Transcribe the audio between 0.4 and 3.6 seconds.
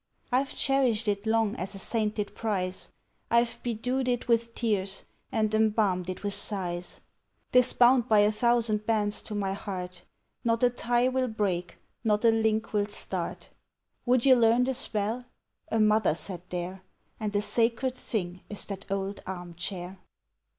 cherished it long as a sainted prize; I've